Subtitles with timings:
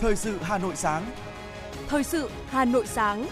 [0.00, 1.10] Thời sự Hà Nội sáng.
[1.88, 3.26] Thời sự Hà Nội sáng.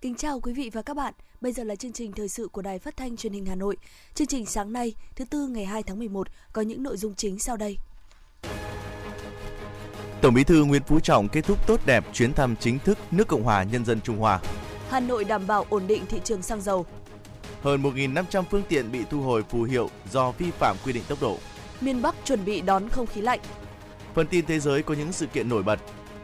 [0.00, 1.14] Kính chào quý vị và các bạn.
[1.40, 3.76] Bây giờ là chương trình thời sự của Đài Phát thanh Truyền hình Hà Nội.
[4.14, 7.38] Chương trình sáng nay, thứ tư ngày 2 tháng 11 có những nội dung chính
[7.38, 7.76] sau đây.
[10.22, 13.28] Tổng Bí thư Nguyễn Phú Trọng kết thúc tốt đẹp chuyến thăm chính thức nước
[13.28, 14.40] Cộng hòa Nhân dân Trung Hoa.
[14.90, 16.86] Hà Nội đảm bảo ổn định thị trường xăng dầu.
[17.62, 21.18] Hơn 1.500 phương tiện bị thu hồi phù hiệu do vi phạm quy định tốc
[21.20, 21.38] độ.
[21.80, 23.40] Miền Bắc chuẩn bị đón không khí lạnh.
[24.14, 25.80] Phần tin thế giới có những sự kiện nổi bật.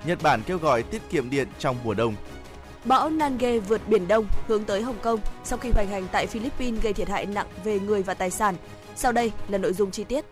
[0.06, 2.14] Nhật Bản kêu gọi tiết kiệm điện trong mùa đông.
[2.84, 6.82] Bão Nange vượt Biển Đông hướng tới Hồng Kông sau khi hoành hành tại Philippines
[6.82, 8.54] gây thiệt hại nặng về người và tài sản.
[8.96, 10.24] Sau đây là nội dung chi tiết.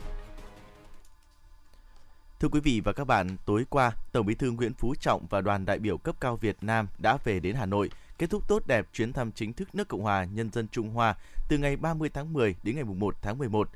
[2.41, 5.41] Thưa quý vị và các bạn, tối qua, Tổng Bí thư Nguyễn Phú Trọng và
[5.41, 7.91] đoàn đại biểu cấp cao Việt Nam đã về đến Hà Nội,
[8.23, 11.17] kết thúc tốt đẹp chuyến thăm chính thức nước Cộng hòa Nhân dân Trung Hoa
[11.49, 13.71] từ ngày 30 tháng 10 đến ngày 1 tháng 11.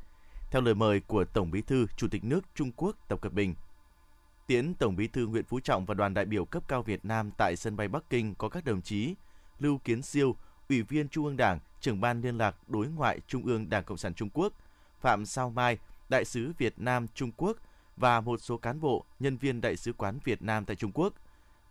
[0.50, 3.54] Theo lời mời của Tổng Bí thư Chủ tịch nước Trung Quốc Tập Cận Bình,
[4.46, 7.30] Tiễn Tổng Bí thư Nguyễn Phú Trọng và đoàn đại biểu cấp cao Việt Nam
[7.36, 9.14] tại sân bay Bắc Kinh có các đồng chí
[9.58, 10.36] Lưu Kiến Siêu,
[10.68, 13.98] Ủy viên Trung ương Đảng, trưởng ban liên lạc đối ngoại Trung ương Đảng Cộng
[13.98, 14.52] sản Trung Quốc,
[15.00, 17.56] Phạm Sao Mai, đại sứ Việt Nam Trung Quốc
[17.96, 21.14] và một số cán bộ, nhân viên đại sứ quán Việt Nam tại Trung Quốc.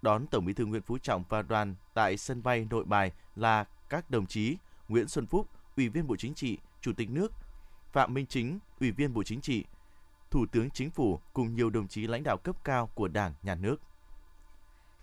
[0.05, 3.65] Đón Tổng Bí thư Nguyễn Phú Trọng và đoàn tại sân bay Nội Bài là
[3.89, 7.31] các đồng chí Nguyễn Xuân Phúc, Ủy viên Bộ Chính trị, Chủ tịch nước,
[7.91, 9.65] Phạm Minh Chính, Ủy viên Bộ Chính trị,
[10.31, 13.55] Thủ tướng Chính phủ cùng nhiều đồng chí lãnh đạo cấp cao của Đảng, Nhà
[13.55, 13.81] nước.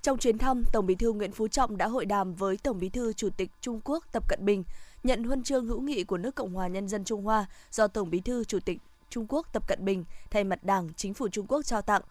[0.02, 2.88] Trong chuyến thăm, Tổng Bí thư Nguyễn Phú Trọng đã hội đàm với Tổng Bí
[2.88, 4.64] thư Chủ tịch Trung Quốc Tập Cận Bình,
[5.02, 8.10] nhận huân chương hữu nghị của nước Cộng hòa Nhân dân Trung Hoa do Tổng
[8.10, 8.78] Bí thư Chủ tịch
[9.10, 12.02] Trung Quốc Tập Cận Bình thay mặt Đảng, Chính phủ Trung Quốc trao tặng.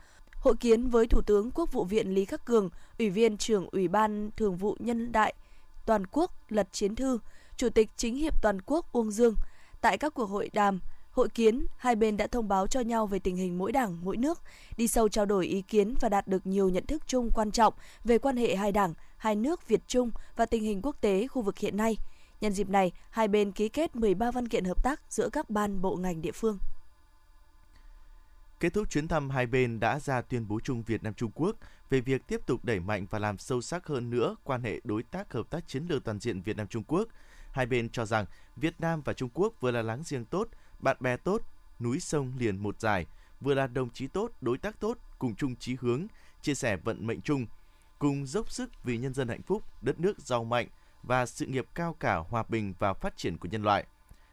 [0.41, 3.87] Hội kiến với Thủ tướng Quốc vụ viện Lý Khắc Cường, Ủy viên trưởng Ủy
[3.87, 5.33] ban Thường vụ Nhân đại
[5.85, 7.19] Toàn quốc Lật Chiến Thư,
[7.57, 9.35] Chủ tịch Chính hiệp Toàn quốc Uông Dương.
[9.81, 10.79] Tại các cuộc hội đàm,
[11.11, 14.17] hội kiến, hai bên đã thông báo cho nhau về tình hình mỗi đảng, mỗi
[14.17, 14.41] nước,
[14.77, 17.73] đi sâu trao đổi ý kiến và đạt được nhiều nhận thức chung quan trọng
[18.03, 21.41] về quan hệ hai đảng, hai nước Việt Trung và tình hình quốc tế khu
[21.41, 21.97] vực hiện nay.
[22.41, 25.81] Nhân dịp này, hai bên ký kết 13 văn kiện hợp tác giữa các ban
[25.81, 26.57] bộ ngành địa phương.
[28.61, 31.55] Kết thúc chuyến thăm, hai bên đã ra tuyên bố chung Việt Nam Trung Quốc
[31.89, 35.03] về việc tiếp tục đẩy mạnh và làm sâu sắc hơn nữa quan hệ đối
[35.03, 37.07] tác hợp tác chiến lược toàn diện Việt Nam Trung Quốc.
[37.51, 40.47] Hai bên cho rằng Việt Nam và Trung Quốc vừa là láng giềng tốt,
[40.79, 41.41] bạn bè tốt,
[41.79, 43.05] núi sông liền một dài,
[43.41, 46.07] vừa là đồng chí tốt, đối tác tốt, cùng chung chí hướng,
[46.41, 47.45] chia sẻ vận mệnh chung,
[47.99, 50.67] cùng dốc sức vì nhân dân hạnh phúc, đất nước giàu mạnh
[51.03, 53.85] và sự nghiệp cao cả hòa bình và phát triển của nhân loại.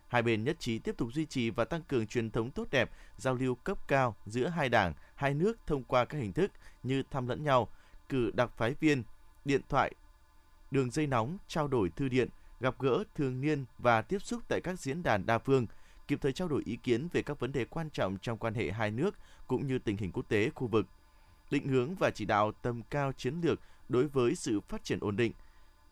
[0.09, 2.91] Hai bên nhất trí tiếp tục duy trì và tăng cường truyền thống tốt đẹp,
[3.17, 6.53] giao lưu cấp cao giữa hai đảng, hai nước thông qua các hình thức
[6.83, 7.69] như thăm lẫn nhau,
[8.09, 9.03] cử đặc phái viên,
[9.45, 9.93] điện thoại,
[10.71, 12.29] đường dây nóng, trao đổi thư điện,
[12.61, 15.67] gặp gỡ thường niên và tiếp xúc tại các diễn đàn đa phương,
[16.09, 18.71] kịp thời trao đổi ý kiến về các vấn đề quan trọng trong quan hệ
[18.71, 19.15] hai nước
[19.47, 20.87] cũng như tình hình quốc tế khu vực.
[21.51, 25.17] Định hướng và chỉ đạo tầm cao chiến lược đối với sự phát triển ổn
[25.17, 25.33] định,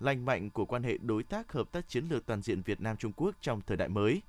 [0.01, 2.97] lành mạnh của quan hệ đối tác hợp tác chiến lược toàn diện Việt Nam
[2.97, 4.23] Trung Quốc trong thời đại mới.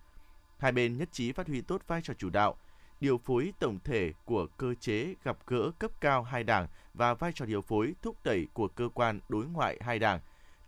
[0.57, 2.57] Hai bên nhất trí phát huy tốt vai trò chủ đạo,
[2.99, 7.31] điều phối tổng thể của cơ chế gặp gỡ cấp cao hai đảng và vai
[7.35, 10.19] trò điều phối thúc đẩy của cơ quan đối ngoại hai đảng,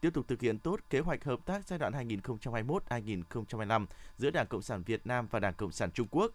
[0.01, 3.85] tiếp tục thực hiện tốt kế hoạch hợp tác giai đoạn 2021-2025
[4.17, 6.31] giữa Đảng Cộng sản Việt Nam và Đảng Cộng sản Trung Quốc.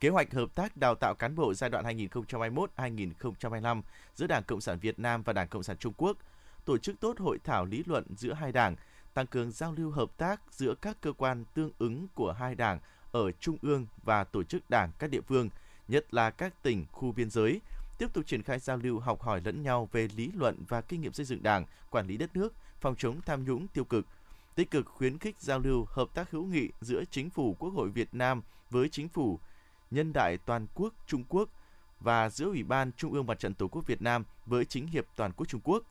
[0.00, 3.82] Kế hoạch hợp tác đào tạo cán bộ giai đoạn 2021-2025
[4.14, 6.16] giữa Đảng Cộng sản Việt Nam và Đảng Cộng sản Trung Quốc–
[6.64, 8.76] tổ chức tốt hội thảo lý luận giữa hai đảng,
[9.14, 12.80] tăng cường giao lưu hợp tác giữa các cơ quan tương ứng của hai đảng
[13.12, 15.48] ở trung ương và tổ chức đảng các địa phương,
[15.88, 17.60] nhất là các tỉnh, khu biên giới,
[17.98, 21.00] tiếp tục triển khai giao lưu học hỏi lẫn nhau về lý luận và kinh
[21.00, 24.06] nghiệm xây dựng đảng, quản lý đất nước, phòng chống tham nhũng tiêu cực,
[24.54, 27.88] tích cực khuyến khích giao lưu hợp tác hữu nghị giữa chính phủ Quốc hội
[27.88, 29.40] Việt Nam với chính phủ
[29.90, 31.48] nhân đại toàn quốc Trung Quốc
[32.00, 35.04] và giữa Ủy ban Trung ương Mặt trận Tổ quốc Việt Nam với chính hiệp
[35.16, 35.82] toàn quốc Trung Quốc.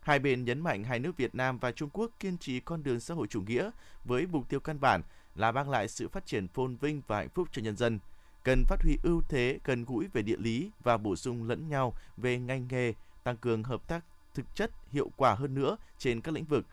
[0.00, 3.00] Hai bên nhấn mạnh hai nước Việt Nam và Trung Quốc kiên trì con đường
[3.00, 3.70] xã hội chủ nghĩa
[4.04, 5.02] với mục tiêu căn bản
[5.34, 7.98] là mang lại sự phát triển phồn vinh và hạnh phúc cho nhân dân.
[8.44, 11.94] Cần phát huy ưu thế gần gũi về địa lý và bổ sung lẫn nhau
[12.16, 12.92] về ngành nghề,
[13.24, 14.04] tăng cường hợp tác
[14.34, 16.66] thực chất hiệu quả hơn nữa trên các lĩnh vực,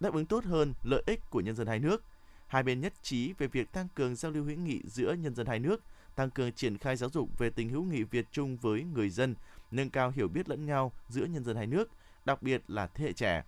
[0.00, 2.02] đáp ứng tốt hơn lợi ích của nhân dân hai nước.
[2.46, 5.46] Hai bên nhất trí về việc tăng cường giao lưu hữu nghị giữa nhân dân
[5.46, 5.80] hai nước,
[6.16, 9.34] tăng cường triển khai giáo dục về tình hữu nghị Việt Trung với người dân,
[9.70, 11.90] nâng cao hiểu biết lẫn nhau giữa nhân dân hai nước–
[12.24, 13.42] đặc biệt là thế hệ trẻ.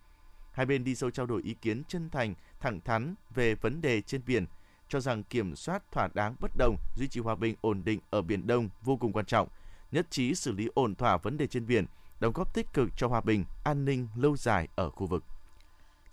[0.52, 4.00] Hai bên đi sâu trao đổi ý kiến chân thành, thẳng thắn về vấn đề
[4.00, 4.46] trên biển,
[4.88, 8.22] cho rằng kiểm soát thỏa đáng bất đồng, duy trì hòa bình ổn định ở
[8.22, 9.48] Biển Đông vô cùng quan trọng,
[9.92, 11.86] nhất trí xử lý ổn thỏa vấn đề trên biển,
[12.20, 15.24] đóng góp tích cực cho hòa bình, an ninh lâu dài ở khu vực.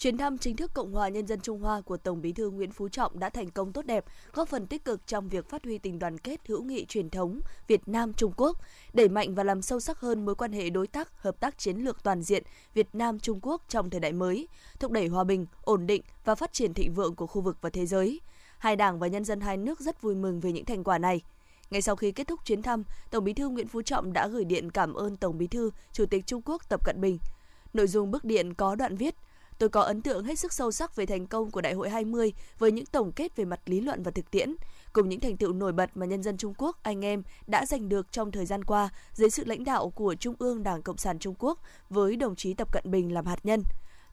[0.04, 2.72] Chuyến thăm chính thức Cộng hòa Nhân dân Trung Hoa của Tổng Bí thư Nguyễn
[2.72, 5.78] Phú Trọng đã thành công tốt đẹp, góp phần tích cực trong việc phát huy
[5.78, 8.58] tình đoàn kết hữu nghị truyền thống Việt Nam Trung Quốc,
[8.94, 11.78] đẩy mạnh và làm sâu sắc hơn mối quan hệ đối tác, hợp tác chiến
[11.78, 14.48] lược toàn diện Việt Nam Trung Quốc trong thời đại mới,
[14.80, 17.70] thúc đẩy hòa bình, ổn định và phát triển thịnh vượng của khu vực và
[17.70, 18.22] thế giới.
[18.58, 21.22] Hai đảng và nhân dân hai nước rất vui mừng về những thành quả này.
[21.70, 24.46] Ngay sau khi kết thúc chuyến thăm, Tổng Bí thư Nguyễn Phú Trọng đã gửi
[24.46, 27.18] điện cảm ơn Tổng Bí thư Chủ tịch Trung Quốc Tập Cận Bình.
[27.74, 29.16] Nội dung bức điện có đoạn viết:
[29.64, 32.34] Tôi có ấn tượng hết sức sâu sắc về thành công của Đại hội 20
[32.60, 34.56] với những tổng kết về mặt lý luận và thực tiễn,
[34.94, 37.90] cùng những thành tựu nổi bật mà nhân dân Trung Quốc anh em đã giành
[37.90, 41.20] được trong thời gian qua dưới sự lãnh đạo của Trung ương Đảng Cộng sản
[41.20, 43.64] Trung Quốc với đồng chí Tập Cận Bình làm hạt nhân.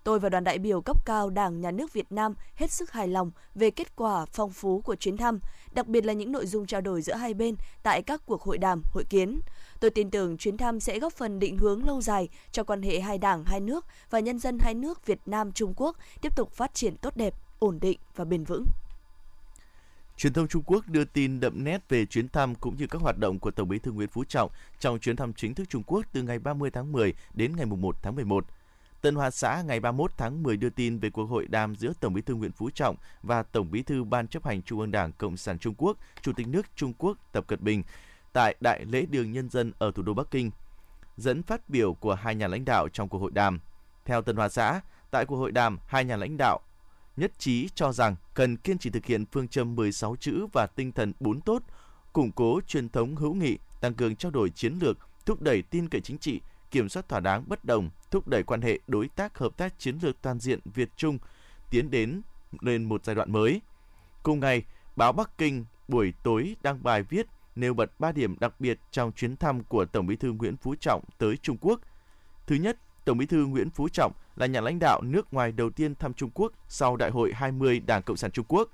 [0.04, 3.08] Tôi và đoàn đại biểu cấp cao Đảng Nhà nước Việt Nam hết sức hài
[3.08, 5.40] lòng về kết quả phong phú của chuyến thăm,
[5.72, 8.58] đặc biệt là những nội dung trao đổi giữa hai bên tại các cuộc hội
[8.58, 9.40] đàm, hội kiến.
[9.80, 13.00] Tôi tin tưởng chuyến thăm sẽ góp phần định hướng lâu dài cho quan hệ
[13.00, 16.52] hai đảng, hai nước và nhân dân hai nước Việt Nam, Trung Quốc tiếp tục
[16.52, 18.64] phát triển tốt đẹp, ổn định và bền vững.
[20.16, 23.18] Truyền thông Trung Quốc đưa tin đậm nét về chuyến thăm cũng như các hoạt
[23.18, 26.06] động của Tổng Bí thư Nguyễn Phú Trọng trong chuyến thăm chính thức Trung Quốc
[26.12, 28.46] từ ngày 30 tháng 10 đến ngày 1 tháng 11.
[29.00, 32.14] Tân Hoa Xã ngày 31 tháng 10 đưa tin về cuộc hội đàm giữa Tổng
[32.14, 35.12] Bí thư Nguyễn Phú Trọng và Tổng Bí thư Ban chấp hành Trung ương Đảng
[35.12, 37.82] Cộng sản Trung Quốc, Chủ tịch nước Trung Quốc Tập Cận Bình
[38.32, 40.50] tại Đại lễ đường Nhân dân ở thủ đô Bắc Kinh.
[41.16, 43.60] Dẫn phát biểu của hai nhà lãnh đạo trong cuộc hội đàm.
[44.04, 44.80] Theo Tân Hoa Xã,
[45.10, 46.60] tại cuộc hội đàm, hai nhà lãnh đạo
[47.16, 50.92] nhất trí cho rằng cần kiên trì thực hiện phương châm 16 chữ và tinh
[50.92, 51.62] thần 4 tốt,
[52.12, 55.88] củng cố truyền thống hữu nghị, tăng cường trao đổi chiến lược, thúc đẩy tin
[55.88, 59.38] cậy chính trị, kiểm soát thỏa đáng bất đồng, thúc đẩy quan hệ đối tác
[59.38, 61.18] hợp tác chiến lược toàn diện Việt Trung
[61.70, 62.22] tiến đến
[62.60, 63.60] lên một giai đoạn mới.
[64.22, 64.62] Cùng ngày,
[64.96, 67.26] báo Bắc Kinh buổi tối đăng bài viết
[67.56, 70.74] nêu bật 3 điểm đặc biệt trong chuyến thăm của Tổng Bí thư Nguyễn Phú
[70.80, 71.80] Trọng tới Trung Quốc.
[72.46, 75.70] Thứ nhất, Tổng Bí thư Nguyễn Phú Trọng là nhà lãnh đạo nước ngoài đầu
[75.70, 78.68] tiên thăm Trung Quốc sau Đại hội 20 Đảng Cộng sản Trung Quốc.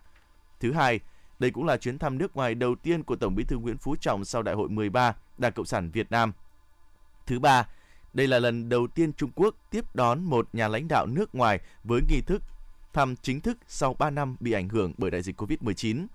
[0.60, 1.00] Thứ hai,
[1.38, 3.96] đây cũng là chuyến thăm nước ngoài đầu tiên của Tổng Bí thư Nguyễn Phú
[3.96, 6.32] Trọng sau Đại hội 13 Đảng Cộng sản Việt Nam.
[7.26, 7.68] Thứ ba,
[8.16, 11.60] đây là lần đầu tiên Trung Quốc tiếp đón một nhà lãnh đạo nước ngoài
[11.84, 12.42] với nghi thức
[12.92, 16.06] thăm chính thức sau 3 năm bị ảnh hưởng bởi đại dịch COVID-19.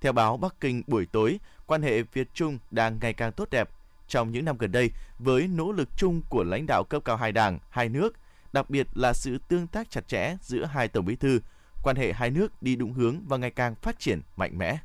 [0.00, 3.68] Theo báo Bắc Kinh buổi tối, quan hệ Việt-Trung đang ngày càng tốt đẹp
[4.08, 7.32] trong những năm gần đây với nỗ lực chung của lãnh đạo cấp cao hai
[7.32, 8.14] đảng, hai nước,
[8.52, 11.40] đặc biệt là sự tương tác chặt chẽ giữa hai tổng bí thư,
[11.82, 14.78] quan hệ hai nước đi đúng hướng và ngày càng phát triển mạnh mẽ.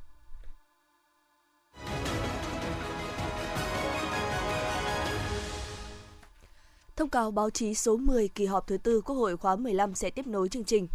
[7.07, 10.09] Thông cáo báo chí số 10 kỳ họp thứ tư Quốc hội khóa 15 sẽ
[10.09, 10.87] tiếp nối chương trình.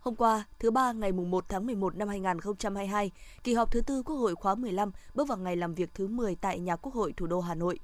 [0.00, 3.10] Hôm qua, thứ ba ngày 1 tháng 11 năm 2022,
[3.44, 6.34] kỳ họp thứ tư Quốc hội khóa 15 bước vào ngày làm việc thứ 10
[6.34, 7.78] tại nhà Quốc hội thủ đô Hà Nội.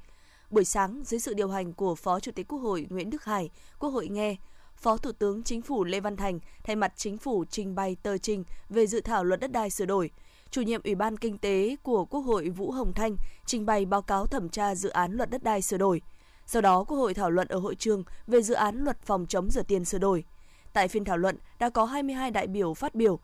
[0.50, 3.50] Buổi sáng, dưới sự điều hành của Phó Chủ tịch Quốc hội Nguyễn Đức Hải,
[3.78, 4.36] Quốc hội nghe
[4.76, 8.18] Phó Thủ tướng Chính phủ Lê Văn Thành thay mặt Chính phủ trình bày tờ
[8.18, 10.10] trình về dự thảo luật đất đai sửa đổi.
[10.50, 13.16] Chủ nhiệm Ủy ban Kinh tế của Quốc hội Vũ Hồng Thanh
[13.46, 16.02] trình bày báo cáo thẩm tra dự án luật đất đai sửa đổi.
[16.50, 19.50] Sau đó, Quốc hội thảo luận ở hội trường về dự án luật phòng chống
[19.50, 20.24] rửa tiền sửa đổi.
[20.72, 23.18] Tại phiên thảo luận đã có 22 đại biểu phát biểu.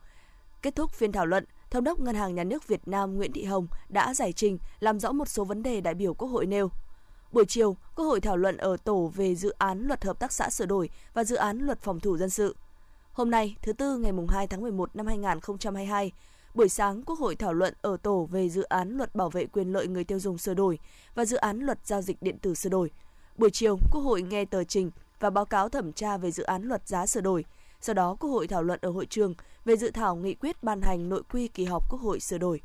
[0.61, 3.43] Kết thúc phiên thảo luận, Thống đốc Ngân hàng Nhà nước Việt Nam Nguyễn Thị
[3.43, 6.71] Hồng đã giải trình làm rõ một số vấn đề đại biểu Quốc hội nêu.
[7.31, 10.49] Buổi chiều, Quốc hội thảo luận ở tổ về dự án luật hợp tác xã
[10.49, 12.55] sửa đổi và dự án luật phòng thủ dân sự.
[13.11, 16.11] Hôm nay, thứ Tư ngày 2 tháng 11 năm 2022,
[16.53, 19.73] buổi sáng Quốc hội thảo luận ở tổ về dự án luật bảo vệ quyền
[19.73, 20.79] lợi người tiêu dùng sửa đổi
[21.15, 22.91] và dự án luật giao dịch điện tử sửa đổi.
[23.37, 26.63] Buổi chiều, Quốc hội nghe tờ trình và báo cáo thẩm tra về dự án
[26.63, 27.45] luật giá sửa đổi.
[27.81, 29.33] Sau đó, Quốc hội thảo luận ở hội trường
[29.65, 32.61] về dự thảo nghị quyết ban hành nội quy kỳ họp Quốc hội sửa đổi.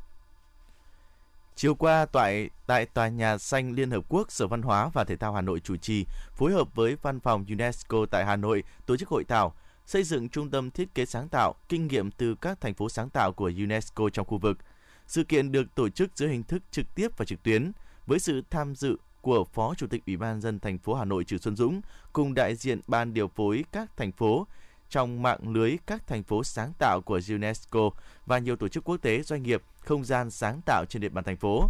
[1.56, 5.16] Chiều qua, tại, tại Tòa nhà xanh Liên Hợp Quốc, Sở Văn hóa và Thể
[5.16, 8.96] thao Hà Nội chủ trì, phối hợp với Văn phòng UNESCO tại Hà Nội tổ
[8.96, 9.54] chức hội thảo
[9.86, 13.10] xây dựng trung tâm thiết kế sáng tạo, kinh nghiệm từ các thành phố sáng
[13.10, 14.58] tạo của UNESCO trong khu vực.
[15.06, 17.72] Sự kiện được tổ chức dưới hình thức trực tiếp và trực tuyến,
[18.06, 21.24] với sự tham dự của Phó Chủ tịch Ủy ban dân thành phố Hà Nội
[21.24, 21.80] Trừ Xuân Dũng
[22.12, 24.46] cùng đại diện ban điều phối các thành phố
[24.90, 27.90] trong mạng lưới các thành phố sáng tạo của UNESCO
[28.26, 31.24] và nhiều tổ chức quốc tế doanh nghiệp không gian sáng tạo trên địa bàn
[31.24, 31.68] thành phố.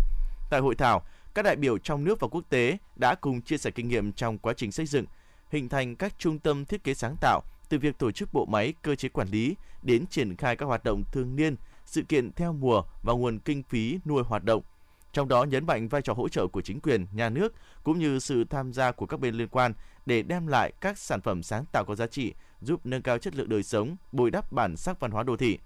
[0.50, 1.02] Tại hội thảo,
[1.34, 4.38] các đại biểu trong nước và quốc tế đã cùng chia sẻ kinh nghiệm trong
[4.38, 5.04] quá trình xây dựng,
[5.50, 8.74] hình thành các trung tâm thiết kế sáng tạo từ việc tổ chức bộ máy
[8.82, 12.52] cơ chế quản lý đến triển khai các hoạt động thường niên, sự kiện theo
[12.52, 14.62] mùa và nguồn kinh phí nuôi hoạt động–
[15.12, 18.18] trong đó nhấn mạnh vai trò hỗ trợ của chính quyền, nhà nước cũng như
[18.18, 19.72] sự tham gia của các bên liên quan
[20.06, 23.34] để đem lại các sản phẩm sáng tạo có giá trị, giúp nâng cao chất
[23.34, 25.58] lượng đời sống, bồi đắp bản sắc văn hóa đô thị.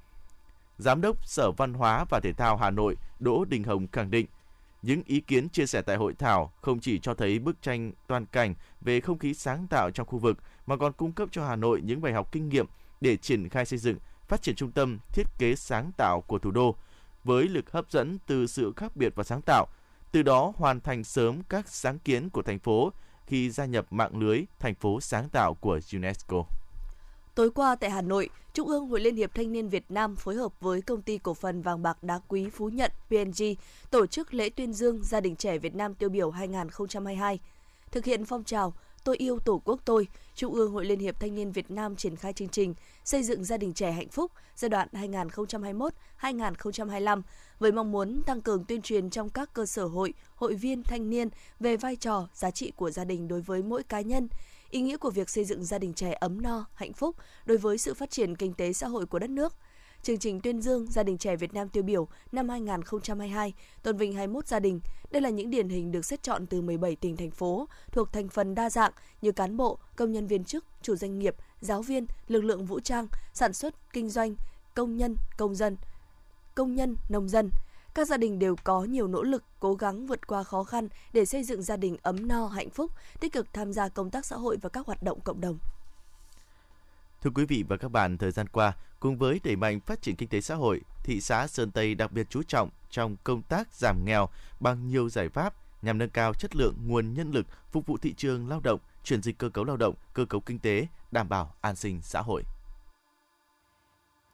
[0.79, 4.27] Giám đốc Sở Văn hóa và Thể thao Hà Nội Đỗ Đình Hồng khẳng định,
[4.83, 8.27] Những ý kiến chia sẻ tại hội thảo không chỉ cho thấy bức tranh toàn
[8.27, 11.57] cảnh về không khí sáng tạo trong khu vực mà còn cung cấp cho Hà
[11.57, 12.67] Nội những bài học kinh nghiệm
[13.01, 13.97] để triển khai xây dựng,
[14.29, 16.77] phát triển trung tâm thiết kế sáng tạo của thủ đô
[17.25, 19.67] với lực hấp dẫn từ sự khác biệt và sáng tạo,
[20.13, 22.93] từ đó hoàn thành sớm các sáng kiến của thành phố
[23.27, 26.45] khi gia nhập mạng lưới thành phố sáng tạo của UNESCO.
[27.35, 30.35] Tối qua tại Hà Nội, Trung ương Hội Liên hiệp Thanh niên Việt Nam phối
[30.35, 33.45] hợp với công ty cổ phần vàng bạc đá quý Phú Nhận PNG
[33.91, 37.39] tổ chức lễ tuyên dương gia đình trẻ Việt Nam tiêu biểu 2022.
[37.91, 41.35] Thực hiện phong trào Tôi yêu Tổ quốc tôi, Trung ương Hội Liên hiệp Thanh
[41.35, 44.69] niên Việt Nam triển khai chương trình xây dựng gia đình trẻ hạnh phúc giai
[44.69, 44.89] đoạn
[46.21, 47.23] 2021-2025
[47.59, 51.11] với mong muốn tăng cường tuyên truyền trong các cơ sở hội, hội viên thanh
[51.11, 51.29] niên
[51.61, 54.29] về vai trò, giá trị của gia đình đối với mỗi cá nhân,
[54.71, 57.79] ý nghĩa của việc xây dựng gia đình trẻ ấm no, hạnh phúc đối với
[57.79, 59.55] sự phát triển kinh tế xã hội của đất nước.
[60.05, 64.13] Chương trình tuyên dương gia đình trẻ Việt Nam tiêu biểu năm 2022, tôn vinh
[64.13, 64.81] 21 gia đình.
[65.11, 68.29] Đây là những điển hình được xét chọn từ 17 tỉnh thành phố thuộc thành
[68.29, 68.93] phần đa dạng
[69.23, 72.81] như cán bộ, công nhân viên chức, chủ doanh nghiệp, giáo viên, lực lượng vũ
[72.81, 74.35] trang, sản xuất, kinh doanh,
[74.75, 75.77] công nhân, công dân,
[76.55, 77.51] công nhân, nông dân.
[77.95, 81.25] Các gia đình đều có nhiều nỗ lực, cố gắng vượt qua khó khăn để
[81.25, 84.37] xây dựng gia đình ấm no, hạnh phúc, tích cực tham gia công tác xã
[84.37, 85.59] hội và các hoạt động cộng đồng.
[87.25, 88.73] Thưa quý vị và các bạn, thời gian qua,
[89.05, 92.13] cùng với đẩy mạnh phát triển kinh tế xã hội, thị xã Sơn Tây đặc
[92.13, 94.29] biệt chú trọng trong công tác giảm nghèo
[94.61, 98.15] bằng nhiều giải pháp nhằm nâng cao chất lượng nguồn nhân lực phục vụ thị
[98.17, 101.55] trường lao động, chuyển dịch cơ cấu lao động, cơ cấu kinh tế, đảm bảo
[101.61, 102.43] an sinh xã hội.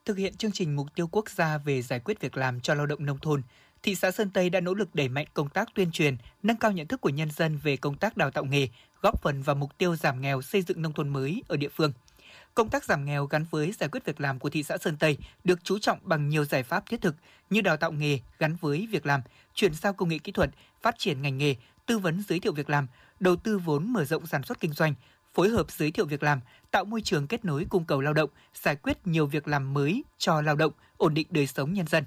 [0.04, 2.86] Thực hiện chương trình mục tiêu quốc gia về giải quyết việc làm cho lao
[2.86, 3.42] động nông thôn,
[3.82, 6.72] thị xã Sơn Tây đã nỗ lực đẩy mạnh công tác tuyên truyền, nâng cao
[6.72, 8.68] nhận thức của nhân dân về công tác đào tạo nghề,
[9.02, 11.92] góp phần vào mục tiêu giảm nghèo xây dựng nông thôn mới ở địa phương–
[12.54, 15.18] Công tác giảm nghèo gắn với giải quyết việc làm của thị xã Sơn Tây
[15.44, 17.16] được chú trọng bằng nhiều giải pháp thiết thực
[17.50, 19.20] như đào tạo nghề gắn với việc làm,
[19.54, 20.50] chuyển giao công nghệ kỹ thuật,
[20.82, 21.54] phát triển ngành nghề,
[21.86, 22.86] tư vấn giới thiệu việc làm,
[23.20, 24.94] đầu tư vốn mở rộng sản xuất kinh doanh,
[25.34, 26.40] phối hợp giới thiệu việc làm,
[26.70, 30.04] tạo môi trường kết nối cung cầu lao động, giải quyết nhiều việc làm mới
[30.18, 32.04] cho lao động, ổn định đời sống nhân dân.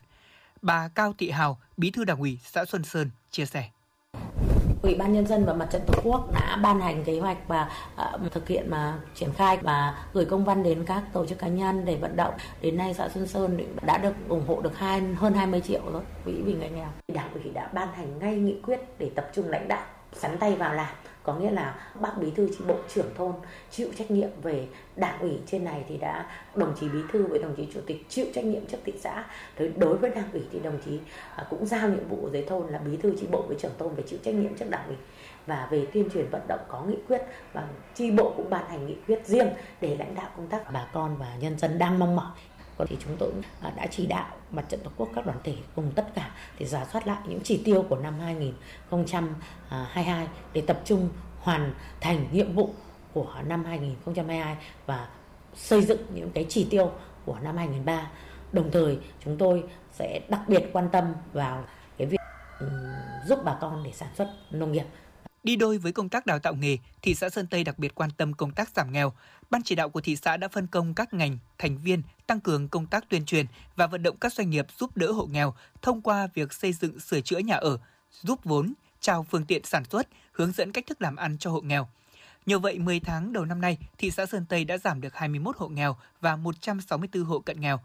[0.62, 3.70] Bà Cao Thị Hào, Bí thư Đảng ủy xã Xuân Sơn chia sẻ.
[4.84, 7.70] Ủy ban nhân dân và Mặt trận Tổ quốc đã ban hành kế hoạch và
[8.16, 11.48] uh, thực hiện mà triển khai và gửi công văn đến các tổ chức cá
[11.48, 12.34] nhân để vận động.
[12.62, 16.02] Đến nay xã Xuân Sơn đã được ủng hộ được hai hơn 20 triệu rồi
[16.26, 16.88] quỹ vì người nghèo.
[17.14, 20.56] Đảng ủy đã ban hành ngay nghị quyết để tập trung lãnh đạo sắn tay
[20.56, 23.34] vào làm có nghĩa là bác bí thư chi bộ trưởng thôn
[23.72, 26.26] chịu trách nhiệm về đảng ủy trên này thì đã,
[26.56, 29.26] đồng chí bí thư với đồng chí chủ tịch chịu trách nhiệm trước thị xã.
[29.78, 31.00] Đối với đảng ủy thì đồng chí
[31.36, 33.96] à, cũng giao nhiệm vụ dưới thôn là bí thư chi bộ với trưởng thôn
[33.96, 34.96] phải chịu trách nhiệm trước đảng ủy.
[35.48, 37.22] Và về tuyên truyền vận động có nghị quyết,
[37.54, 39.50] và chi bộ cũng ban hành nghị quyết riêng
[39.82, 40.74] để lãnh đạo công tác.
[40.74, 42.32] Bà con và nhân dân đang mong mỏi
[42.78, 45.92] thì chúng tôi à, đã chỉ đạo mặt trận tổ quốc các đoàn thể cùng
[45.96, 50.82] tất cả thì giả soát lại những chỉ tiêu của năm 2022 à, để tập
[50.86, 52.70] trung hoàn thành nhiệm vụ
[53.14, 55.08] của năm 2022 và
[55.56, 56.92] xây dựng những cái chỉ tiêu
[57.26, 58.12] của năm 2003.
[58.52, 61.64] Đồng thời, chúng tôi sẽ đặc biệt quan tâm vào
[61.98, 62.18] cái việc
[63.26, 64.86] giúp bà con để sản xuất nông nghiệp
[65.44, 68.10] Đi đôi với công tác đào tạo nghề, thị xã Sơn Tây đặc biệt quan
[68.18, 69.14] tâm công tác giảm nghèo.
[69.50, 72.68] Ban chỉ đạo của thị xã đã phân công các ngành, thành viên tăng cường
[72.68, 73.46] công tác tuyên truyền
[73.76, 77.00] và vận động các doanh nghiệp giúp đỡ hộ nghèo thông qua việc xây dựng
[77.00, 77.78] sửa chữa nhà ở,
[78.12, 81.62] giúp vốn, trao phương tiện sản xuất, hướng dẫn cách thức làm ăn cho hộ
[81.62, 81.88] nghèo.
[82.46, 85.58] Nhờ vậy, 10 tháng đầu năm nay, thị xã Sơn Tây đã giảm được 21
[85.58, 87.80] hộ nghèo và 164 hộ cận nghèo.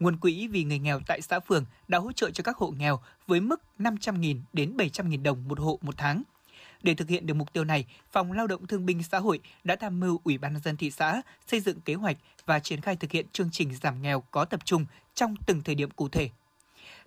[0.00, 3.00] Nguồn quỹ vì người nghèo tại xã phường đã hỗ trợ cho các hộ nghèo
[3.26, 6.22] với mức 500.000 đến 700.000 đồng một hộ một tháng–
[6.82, 9.76] để thực hiện được mục tiêu này, Phòng Lao động Thương binh Xã hội đã
[9.76, 12.16] tham mưu Ủy ban nhân dân thị xã xây dựng kế hoạch
[12.46, 15.74] và triển khai thực hiện chương trình giảm nghèo có tập trung trong từng thời
[15.74, 16.30] điểm cụ thể.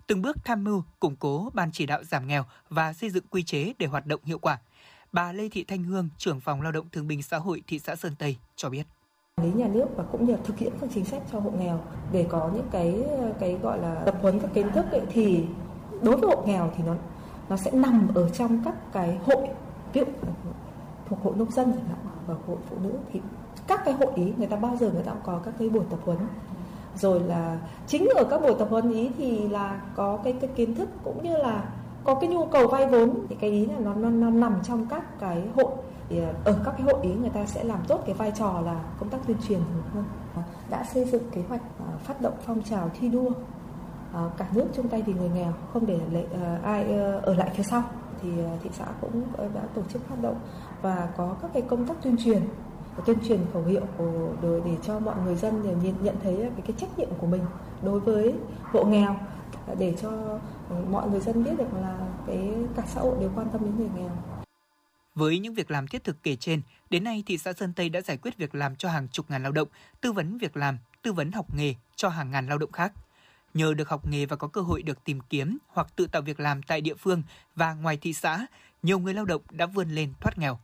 [0.06, 3.42] Từng bước tham mưu, củng cố ban chỉ đạo giảm nghèo và xây dựng quy
[3.42, 4.58] chế để hoạt động hiệu quả.
[5.12, 7.96] Bà Lê Thị Thanh Hương, trưởng phòng Lao động Thương binh Xã hội thị xã
[7.96, 8.86] Sơn Tây cho biết
[9.42, 11.80] lý nhà nước và cũng như thực hiện các chính sách cho hộ nghèo
[12.12, 12.94] để có những cái
[13.40, 15.44] cái gọi là tập huấn các kiến thức ấy, thì
[16.02, 16.94] đối với hộ nghèo thì nó
[17.50, 19.48] nó sẽ nằm ở trong các cái hội
[19.92, 20.06] ví dụ
[21.08, 22.92] thuộc hội nông dân chẳng hạn và hội phụ nữ.
[23.12, 23.20] Thì
[23.66, 25.84] các cái hội ý người ta bao giờ người ta cũng có các cái buổi
[25.90, 26.18] tập huấn.
[26.94, 30.74] Rồi là chính ở các buổi tập huấn ý thì là có cái cái kiến
[30.74, 31.64] thức cũng như là
[32.04, 33.26] có cái nhu cầu vay vốn.
[33.28, 35.72] Thì cái ý là nó, nó, nó nằm trong các cái hội
[36.08, 38.60] thì ờ, ở các cái hội ý người ta sẽ làm tốt cái vai trò
[38.60, 39.60] là công tác tuyên truyền.
[39.94, 40.04] Hơn
[40.70, 43.30] đã xây dựng kế hoạch ờ, phát động phong trào thi đua.
[44.12, 47.34] Ờ, cả nước chung tay vì người nghèo không để lệ, ờ, ai ờ, ở
[47.34, 47.82] lại phía sau
[48.22, 48.28] thì
[48.62, 49.22] thị xã cũng
[49.54, 50.40] đã tổ chức phát động
[50.82, 52.42] và có các cái công tác tuyên truyền
[53.06, 53.82] tuyên truyền khẩu hiệu
[54.42, 57.42] để, để cho mọi người dân nhận, nhận thấy cái, cái trách nhiệm của mình
[57.82, 59.16] đối với hộ nghèo
[59.78, 60.38] để cho
[60.90, 63.88] mọi người dân biết được là cái cả xã hội đều quan tâm đến người
[63.96, 64.10] nghèo.
[65.14, 68.00] Với những việc làm thiết thực kể trên, đến nay thị xã Sơn Tây đã
[68.00, 69.68] giải quyết việc làm cho hàng chục ngàn lao động,
[70.00, 72.92] tư vấn việc làm, tư vấn học nghề cho hàng ngàn lao động khác.
[73.54, 76.40] Nhờ được học nghề và có cơ hội được tìm kiếm hoặc tự tạo việc
[76.40, 77.22] làm tại địa phương
[77.54, 78.46] và ngoài thị xã,
[78.82, 80.60] nhiều người lao động đã vươn lên thoát nghèo.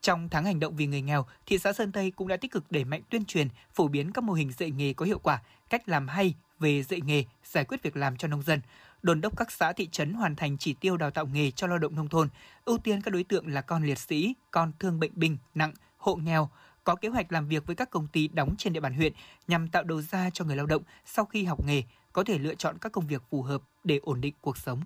[0.00, 2.72] Trong tháng hành động vì người nghèo, thị xã Sơn Tây cũng đã tích cực
[2.72, 5.88] đẩy mạnh tuyên truyền, phổ biến các mô hình dạy nghề có hiệu quả, cách
[5.88, 8.60] làm hay về dạy nghề, giải quyết việc làm cho nông dân,
[9.02, 11.78] đồn đốc các xã thị trấn hoàn thành chỉ tiêu đào tạo nghề cho lao
[11.78, 12.28] động nông thôn,
[12.64, 16.16] ưu tiên các đối tượng là con liệt sĩ, con thương bệnh binh nặng, hộ
[16.16, 16.50] nghèo,
[16.84, 19.12] có kế hoạch làm việc với các công ty đóng trên địa bàn huyện
[19.48, 22.54] nhằm tạo đầu ra cho người lao động sau khi học nghề có thể lựa
[22.54, 24.80] chọn các công việc phù hợp để ổn định cuộc sống.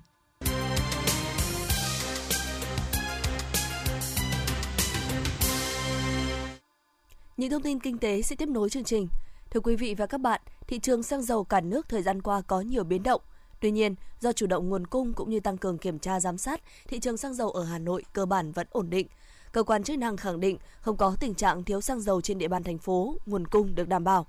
[7.37, 9.09] Những thông tin kinh tế sẽ tiếp nối chương trình.
[9.51, 12.41] Thưa quý vị và các bạn, thị trường xăng dầu cả nước thời gian qua
[12.41, 13.21] có nhiều biến động.
[13.61, 16.61] Tuy nhiên, do chủ động nguồn cung cũng như tăng cường kiểm tra giám sát,
[16.89, 19.07] thị trường xăng dầu ở Hà Nội cơ bản vẫn ổn định.
[19.53, 22.49] Cơ quan chức năng khẳng định không có tình trạng thiếu xăng dầu trên địa
[22.49, 24.27] bàn thành phố, nguồn cung được đảm bảo.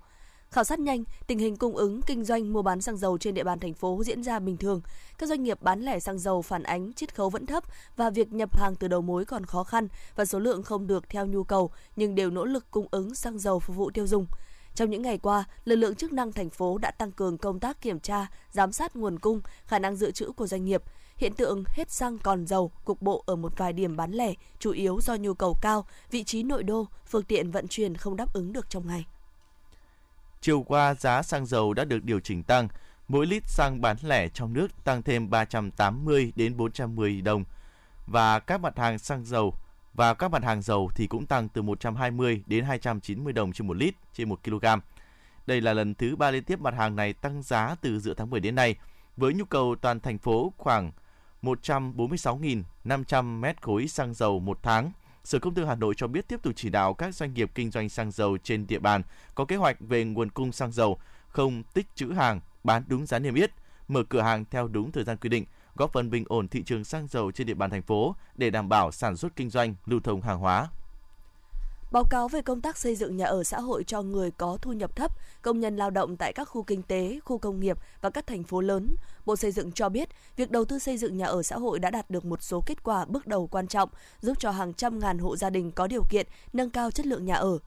[0.52, 3.44] Khảo sát nhanh, tình hình cung ứng, kinh doanh, mua bán xăng dầu trên địa
[3.44, 4.82] bàn thành phố diễn ra bình thường.
[5.18, 7.64] Các doanh nghiệp bán lẻ xăng dầu phản ánh chiết khấu vẫn thấp
[7.96, 11.10] và việc nhập hàng từ đầu mối còn khó khăn và số lượng không được
[11.10, 14.26] theo nhu cầu nhưng đều nỗ lực cung ứng xăng dầu phục vụ tiêu dùng.
[14.76, 17.82] Trong những ngày qua, lực lượng chức năng thành phố đã tăng cường công tác
[17.82, 20.84] kiểm tra, giám sát nguồn cung, khả năng dự trữ của doanh nghiệp.
[21.18, 24.72] Hiện tượng hết xăng còn dầu cục bộ ở một vài điểm bán lẻ, chủ
[24.72, 28.34] yếu do nhu cầu cao, vị trí nội đô, phương tiện vận chuyển không đáp
[28.34, 29.06] ứng được trong ngày.
[30.42, 32.68] Chiều qua, giá xăng dầu đã được điều chỉnh tăng.
[33.08, 37.44] Mỗi lít xăng bán lẻ trong nước tăng thêm 380 đến 410 đồng
[38.08, 39.56] và các mặt hàng xăng dầu
[39.94, 43.78] và các mặt hàng dầu thì cũng tăng từ 120 đến 290 đồng trên một
[43.78, 44.66] lít trên 1 kg.
[45.46, 48.30] Đây là lần thứ ba liên tiếp mặt hàng này tăng giá từ giữa tháng
[48.30, 48.76] 10 đến nay,
[49.18, 50.92] với nhu cầu toàn thành phố khoảng
[51.42, 54.92] 146.500 mét khối xăng dầu một tháng.
[55.28, 57.72] Sở Công Thương Hà Nội cho biết tiếp tục chỉ đạo các doanh nghiệp kinh
[57.72, 59.02] doanh xăng dầu trên địa bàn
[59.36, 63.20] có kế hoạch về nguồn cung xăng dầu, không tích trữ hàng, bán đúng giá
[63.20, 63.52] niêm yết,
[63.88, 66.84] mở cửa hàng theo đúng thời gian quy định, góp phần bình ổn thị trường
[66.84, 70.00] xăng dầu trên địa bàn thành phố để đảm bảo sản xuất kinh doanh, lưu
[70.00, 70.70] thông hàng hóa.
[71.92, 74.74] Báo cáo về công tác xây dựng nhà ở xã hội cho người có thu
[74.74, 78.10] nhập thấp, công nhân lao động tại các khu kinh tế, khu công nghiệp và
[78.10, 78.96] các thành phố lớn.
[79.26, 81.92] Bộ Xây dựng cho biết, việc đầu tư xây dựng nhà ở xã hội đã
[81.92, 83.90] đạt được một số kết quả bước đầu quan trọng,
[84.22, 87.26] giúp cho hàng trăm ngàn hộ gia đình có điều kiện nâng cao chất lượng
[87.26, 87.58] nhà ở.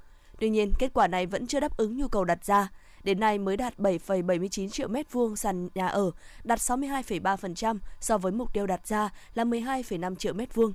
[0.40, 2.68] Tuy nhiên, kết quả này vẫn chưa đáp ứng nhu cầu đặt ra.
[3.04, 6.10] Đến nay mới đạt 7,79 triệu mét vuông sàn nhà ở,
[6.44, 10.72] đạt 62,3% so với mục tiêu đặt ra là 12,5 triệu mét vuông.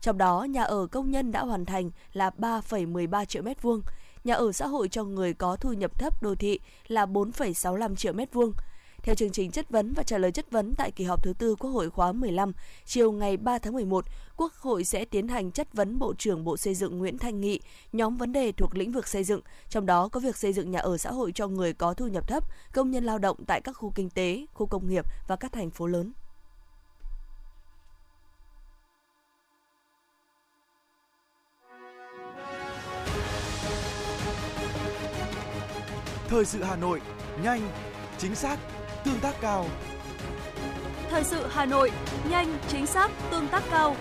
[0.00, 3.82] Trong đó, nhà ở công nhân đã hoàn thành là 3,13 triệu mét vuông,
[4.24, 8.12] nhà ở xã hội cho người có thu nhập thấp đô thị là 4,65 triệu
[8.12, 8.52] mét vuông.
[9.02, 11.56] Theo chương trình chất vấn và trả lời chất vấn tại kỳ họp thứ tư
[11.56, 12.52] Quốc hội khóa 15,
[12.84, 14.04] chiều ngày 3 tháng 11,
[14.36, 17.60] Quốc hội sẽ tiến hành chất vấn Bộ trưởng Bộ Xây dựng Nguyễn Thanh Nghị
[17.92, 20.78] nhóm vấn đề thuộc lĩnh vực xây dựng, trong đó có việc xây dựng nhà
[20.78, 23.72] ở xã hội cho người có thu nhập thấp, công nhân lao động tại các
[23.72, 26.12] khu kinh tế, khu công nghiệp và các thành phố lớn.
[36.28, 37.00] Thời sự Hà Nội,
[37.42, 37.70] nhanh,
[38.18, 38.58] chính xác,
[39.04, 39.66] tương tác cao.
[41.10, 41.90] Thời sự Hà Nội,
[42.30, 43.96] nhanh, chính xác, tương tác cao.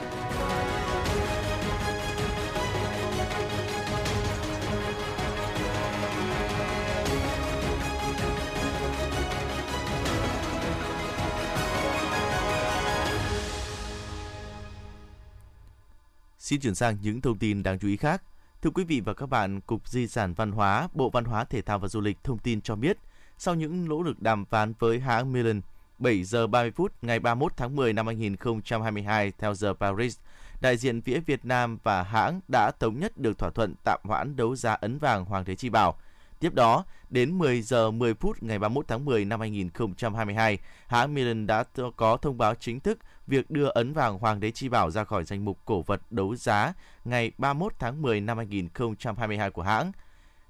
[16.39, 18.21] Xin chuyển sang những thông tin đáng chú ý khác.
[18.61, 21.61] Thưa quý vị và các bạn, Cục Di sản Văn hóa, Bộ Văn hóa Thể
[21.61, 22.97] thao và Du lịch thông tin cho biết,
[23.37, 25.61] sau những nỗ lực đàm phán với hãng Milan,
[25.99, 30.17] 7 giờ 30 phút ngày 31 tháng 10 năm 2022 theo giờ Paris,
[30.61, 34.35] đại diện phía Việt Nam và hãng đã thống nhất được thỏa thuận tạm hoãn
[34.35, 35.97] đấu giá ấn vàng Hoàng Thế Chi Bảo.
[36.39, 41.47] Tiếp đó, đến 10 giờ 10 phút ngày 31 tháng 10 năm 2022, hãng Milan
[41.47, 41.63] đã
[41.95, 45.23] có thông báo chính thức việc đưa ấn vàng Hoàng đế Chi Bảo ra khỏi
[45.23, 46.73] danh mục cổ vật đấu giá
[47.05, 49.91] ngày 31 tháng 10 năm 2022 của hãng.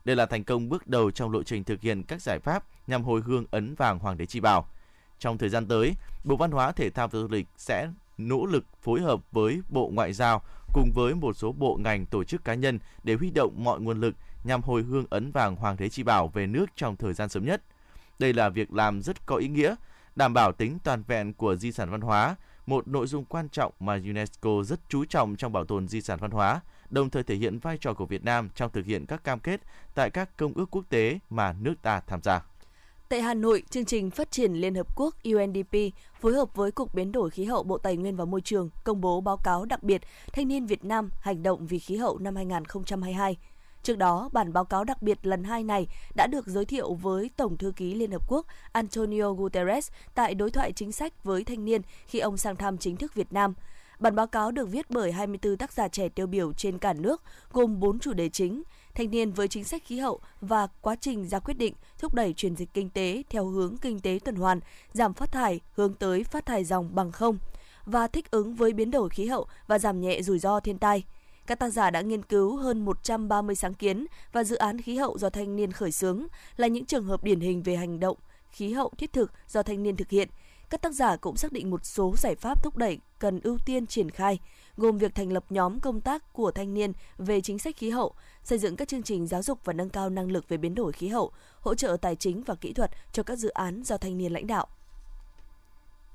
[0.06, 3.04] Đây là thành công bước đầu trong lộ trình thực hiện các giải pháp nhằm
[3.04, 4.68] hồi hương ấn vàng Hoàng đế Chi Bảo.
[5.20, 8.66] Trong thời gian tới, Bộ Văn hóa Thể thao và Du lịch sẽ nỗ lực
[8.82, 10.42] phối hợp với Bộ Ngoại giao
[10.74, 14.02] cùng với một số bộ ngành tổ chức cá nhân để huy động mọi nguồn
[14.02, 17.30] lực nhằm hồi hương ấn vàng Hoàng đế Chi Bảo về nước trong thời gian
[17.30, 17.64] sớm nhất.
[18.20, 19.76] Đây là việc làm rất có ý nghĩa,
[20.16, 23.74] đảm bảo tính toàn vẹn của di sản văn hóa, một nội dung quan trọng
[23.80, 27.36] mà UNESCO rất chú trọng trong bảo tồn di sản văn hóa, đồng thời thể
[27.36, 29.62] hiện vai trò của Việt Nam trong thực hiện các cam kết
[29.96, 32.42] tại các công ước quốc tế mà nước ta tham gia.
[33.10, 35.78] Tại Hà Nội, chương trình phát triển Liên Hợp Quốc UNDP
[36.20, 39.02] phối hợp với Cục Biến đổi Khí hậu Bộ Tài nguyên và Môi trường công
[39.02, 40.02] bố báo cáo đặc biệt
[40.34, 43.38] Thanh niên Việt Nam hành động vì khí hậu năm 2022.
[43.84, 47.30] Trước đó, bản báo cáo đặc biệt lần 2 này đã được giới thiệu với
[47.38, 51.66] Tổng thư ký Liên Hợp Quốc Antonio Guterres tại đối thoại chính sách với thanh
[51.66, 53.54] niên khi ông sang thăm chính thức Việt Nam.
[54.00, 57.22] Bản báo cáo được viết bởi 24 tác giả trẻ tiêu biểu trên cả nước,
[57.52, 58.64] gồm 4 chủ đề chính:
[58.96, 62.34] thanh niên với chính sách khí hậu và quá trình ra quyết định thúc đẩy
[62.34, 64.60] chuyển dịch kinh tế theo hướng kinh tế tuần hoàn,
[64.94, 67.38] giảm phát thải hướng tới phát thải dòng bằng không
[67.86, 71.04] và thích ứng với biến đổi khí hậu và giảm nhẹ rủi ro thiên tai.
[71.48, 75.18] Các tác giả đã nghiên cứu hơn 130 sáng kiến và dự án khí hậu
[75.18, 78.18] do thanh niên khởi xướng là những trường hợp điển hình về hành động
[78.52, 80.30] khí hậu thiết thực do thanh niên thực hiện.
[80.70, 83.88] Các tác giả cũng xác định một số giải pháp thúc đẩy cần ưu tiên
[83.88, 84.40] triển khai,
[84.78, 88.14] gồm việc thành lập nhóm công tác của thanh niên về chính sách khí hậu,
[88.44, 90.92] xây dựng các chương trình giáo dục và nâng cao năng lực về biến đổi
[90.92, 91.32] khí hậu,
[91.62, 94.48] hỗ trợ tài chính và kỹ thuật cho các dự án do thanh niên lãnh
[94.48, 94.68] đạo.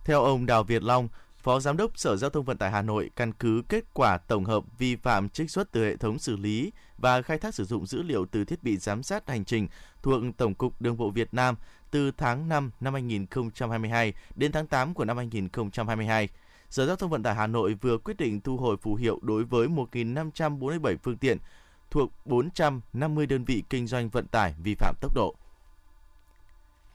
[0.04, 1.08] Theo ông Đào Việt Long,
[1.42, 4.44] Phó Giám đốc Sở Giao thông Vận tải Hà Nội căn cứ kết quả tổng
[4.44, 7.86] hợp vi phạm trích xuất từ hệ thống xử lý và khai thác sử dụng
[7.86, 9.68] dữ liệu từ thiết bị giám sát hành trình
[10.02, 11.54] thuộc Tổng cục Đường bộ Việt Nam
[11.90, 16.28] từ tháng 5 năm 2022 đến tháng 8 của năm 2022.
[16.70, 19.44] Sở Giao thông Vận tải Hà Nội vừa quyết định thu hồi phù hiệu đối
[19.44, 21.38] với 1.547 phương tiện
[21.90, 25.34] thuộc 450 đơn vị kinh doanh vận tải vi phạm tốc độ.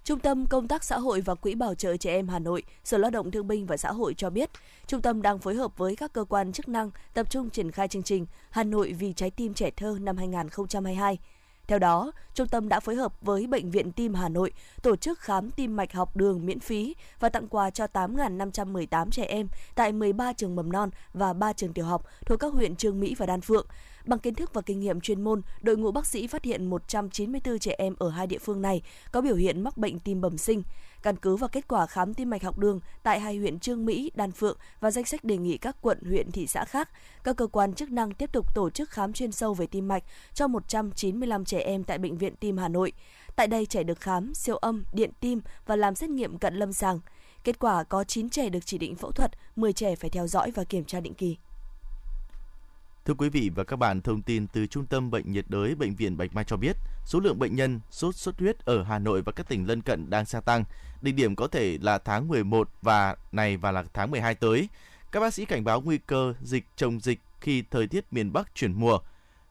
[0.08, 2.98] Trung tâm Công tác Xã hội và Quỹ Bảo trợ Trẻ Em Hà Nội, Sở
[2.98, 4.50] Lao động Thương binh và Xã hội cho biết,
[4.88, 7.88] trung tâm đang phối hợp với các cơ quan chức năng tập trung triển khai
[7.88, 11.18] chương trình Hà Nội vì trái tim trẻ thơ năm 2022.
[11.68, 15.20] Theo đó, trung tâm đã phối hợp với Bệnh viện Tim Hà Nội tổ chức
[15.20, 19.92] khám tim mạch học đường miễn phí và tặng quà cho 8.518 trẻ em tại
[19.92, 23.26] 13 trường mầm non và 3 trường tiểu học thuộc các huyện Trương Mỹ và
[23.26, 23.68] Đan Phượng.
[24.08, 27.60] Bằng kiến thức và kinh nghiệm chuyên môn, đội ngũ bác sĩ phát hiện 194
[27.60, 30.64] trẻ em ở hai địa phương này có biểu hiện mắc bệnh tim bẩm sinh.
[31.02, 34.12] Căn cứ vào kết quả khám tim mạch học đường tại hai huyện Trương Mỹ,
[34.16, 36.90] Đan Phượng và danh sách đề nghị các quận, huyện, thị xã khác,
[37.24, 40.04] các cơ quan chức năng tiếp tục tổ chức khám chuyên sâu về tim mạch
[40.34, 42.92] cho 195 trẻ em tại Bệnh viện Tim Hà Nội.
[43.36, 46.74] Tại đây trẻ được khám, siêu âm, điện tim và làm xét nghiệm cận lâm
[46.74, 47.00] sàng.
[47.44, 50.52] Kết quả có 9 trẻ được chỉ định phẫu thuật, 10 trẻ phải theo dõi
[50.52, 51.38] và kiểm tra định kỳ.
[53.08, 55.96] Thưa quý vị và các bạn, thông tin từ Trung tâm Bệnh nhiệt đới Bệnh
[55.96, 59.22] viện Bạch Mai cho biết, số lượng bệnh nhân sốt xuất huyết ở Hà Nội
[59.22, 60.64] và các tỉnh lân cận đang gia tăng.
[61.02, 64.70] Đỉnh điểm có thể là tháng 11 và này và là tháng 12 tới.
[65.12, 68.56] Các bác sĩ cảnh báo nguy cơ dịch chồng dịch khi thời tiết miền Bắc
[68.56, 69.00] chuyển mùa.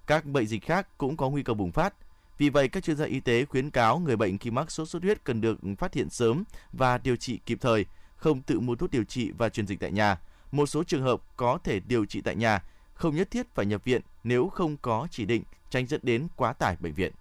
[0.07, 1.95] Các bệnh dịch khác cũng có nguy cơ bùng phát.
[2.39, 5.03] Vì vậy, các chuyên gia y tế khuyến cáo người bệnh khi mắc sốt xuất
[5.03, 8.91] huyết cần được phát hiện sớm và điều trị kịp thời, không tự mua thuốc
[8.91, 10.19] điều trị và truyền dịch tại nhà.
[10.53, 12.63] Một số trường hợp có thể điều trị tại nhà,
[12.97, 16.53] không nhất thiết phải nhập viện nếu không có chỉ định, tránh dẫn đến quá
[16.53, 17.13] tải bệnh viện.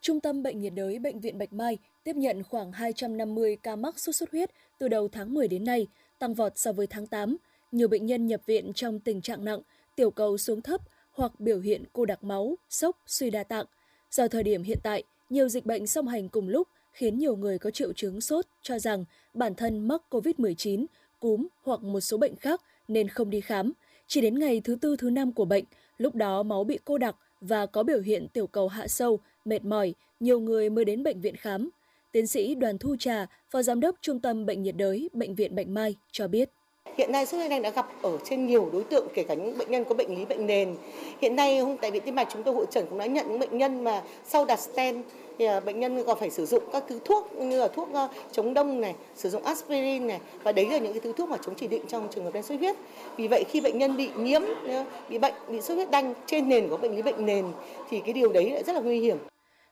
[0.00, 3.98] Trung tâm Bệnh nhiệt đới Bệnh viện Bạch Mai tiếp nhận khoảng 250 ca mắc
[3.98, 5.86] sốt xuất huyết từ đầu tháng 10 đến nay,
[6.18, 7.36] tăng vọt so với tháng 8.
[7.72, 9.60] Nhiều bệnh nhân nhập viện trong tình trạng nặng,
[9.96, 10.80] tiểu cầu xuống thấp
[11.12, 13.66] hoặc biểu hiện cô đặc máu, sốc, suy đa tạng.
[14.10, 17.58] Do thời điểm hiện tại, nhiều dịch bệnh song hành cùng lúc khiến nhiều người
[17.58, 19.04] có triệu chứng sốt cho rằng
[19.34, 20.86] bản thân mắc COVID-19
[21.20, 23.72] cúm hoặc một số bệnh khác nên không đi khám.
[24.06, 25.64] Chỉ đến ngày thứ tư thứ năm của bệnh,
[25.98, 29.64] lúc đó máu bị cô đặc và có biểu hiện tiểu cầu hạ sâu, mệt
[29.64, 31.70] mỏi, nhiều người mới đến bệnh viện khám.
[32.12, 35.54] Tiến sĩ Đoàn Thu Trà, Phó Giám đốc Trung tâm Bệnh nhiệt đới Bệnh viện
[35.54, 36.50] Bệnh Mai cho biết.
[36.98, 39.58] Hiện nay sốt huyết đanh đã gặp ở trên nhiều đối tượng kể cả những
[39.58, 40.76] bệnh nhân có bệnh lý bệnh nền.
[41.20, 43.58] Hiện nay tại viện tim mạch chúng tôi hội trần cũng đã nhận những bệnh
[43.58, 45.04] nhân mà sau đặt stent
[45.38, 47.88] thì à, bệnh nhân còn phải sử dụng các thứ thuốc như là thuốc
[48.32, 51.36] chống đông này, sử dụng aspirin này và đấy là những cái thứ thuốc mà
[51.46, 52.76] chống chỉ định trong trường hợp đen sốt huyết.
[53.16, 54.42] Vì vậy khi bệnh nhân bị nhiễm
[55.08, 57.44] bị bệnh bị sốt huyết đanh trên nền của bệnh lý bệnh nền
[57.90, 59.18] thì cái điều đấy lại rất là nguy hiểm.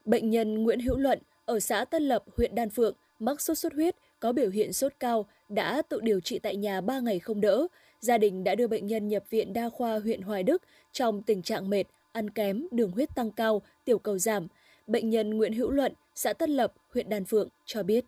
[0.05, 3.73] Bệnh nhân Nguyễn Hữu Luận ở xã Tân Lập, huyện Đan Phượng mắc sốt xuất
[3.75, 7.41] huyết có biểu hiện sốt cao đã tự điều trị tại nhà 3 ngày không
[7.41, 7.67] đỡ.
[8.01, 11.43] Gia đình đã đưa bệnh nhân nhập viện đa khoa huyện Hoài Đức trong tình
[11.43, 14.49] trạng mệt, ăn kém, đường huyết tăng cao, tiểu cầu giảm.
[14.93, 18.05] Bệnh nhân Nguyễn Hữu Luận, xã Tân Lập, huyện Đan Phượng cho biết.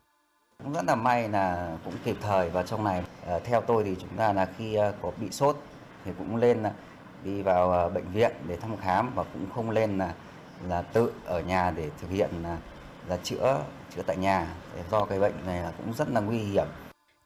[0.64, 3.96] Cũng rất là may là cũng kịp thời và trong này ờ, theo tôi thì
[4.00, 5.56] chúng ta là khi ờ, có bị sốt
[6.04, 6.72] thì cũng lên là
[7.24, 10.14] đi vào ờ, bệnh viện để thăm khám và cũng không lên là
[10.68, 12.58] là tự ở nhà để thực hiện là,
[13.08, 13.64] là chữa
[13.96, 14.54] chữa tại nhà
[14.90, 16.66] do cái bệnh này là cũng rất là nguy hiểm.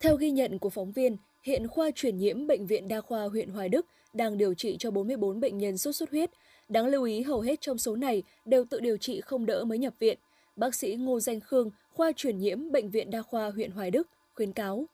[0.01, 3.51] Theo ghi nhận của phóng viên, hiện khoa truyền nhiễm bệnh viện đa khoa huyện
[3.51, 6.31] Hoài Đức đang điều trị cho 44 bệnh nhân sốt xuất huyết.
[6.69, 9.79] Đáng lưu ý hầu hết trong số này đều tự điều trị không đỡ mới
[9.79, 10.19] nhập viện.
[10.57, 14.09] Bác sĩ Ngô Danh Khương, khoa truyền nhiễm bệnh viện đa khoa huyện Hoài Đức
[14.35, 14.85] khuyến cáo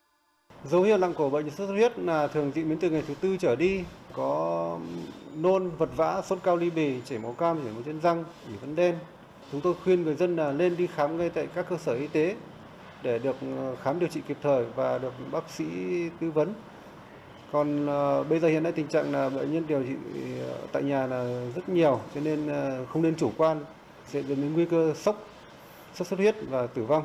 [0.65, 3.13] Dấu hiệu nặng của bệnh sốt xuất huyết là thường diễn biến từ ngày thứ
[3.21, 3.83] tư trở đi,
[4.13, 4.79] có
[5.37, 8.57] nôn, vật vã, sốt cao ly bì, chảy máu cam, chảy máu trên răng, ủy
[8.57, 8.95] vấn đen.
[9.51, 12.07] Chúng tôi khuyên người dân là lên đi khám ngay tại các cơ sở y
[12.07, 12.35] tế
[13.03, 15.65] để được ờ, khám điều trị kịp thời và được bác sĩ
[16.19, 16.53] tư vấn.
[17.51, 19.93] Còn uh, bây giờ hiện nay tình trạng là bệnh nhân điều trị
[20.41, 23.59] ờ, tại nhà là rất nhiều cho nên uh, không nên chủ quan
[24.07, 25.27] sẽ dẫn đến nguy cơ sốc,
[25.95, 27.03] sốt xuất huyết và tử vong.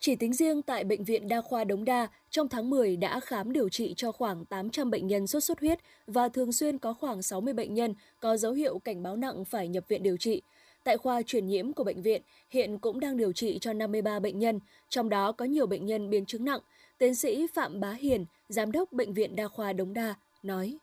[0.00, 3.52] Chỉ tính riêng tại Bệnh viện Đa khoa Đống Đa, trong tháng 10 đã khám
[3.52, 7.22] điều trị cho khoảng 800 bệnh nhân sốt xuất huyết và thường xuyên có khoảng
[7.22, 10.42] 60 bệnh nhân có dấu hiệu cảnh báo nặng phải nhập viện điều trị.
[10.84, 14.38] Tại khoa truyền nhiễm của bệnh viện, hiện cũng đang điều trị cho 53 bệnh
[14.38, 16.60] nhân, trong đó có nhiều bệnh nhân biến chứng nặng.
[16.98, 20.76] Tiến sĩ Phạm Bá Hiền, Giám đốc Bệnh viện Đa khoa Đống Đa, nói.